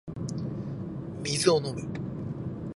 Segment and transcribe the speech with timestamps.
[1.23, 1.79] 水を飲む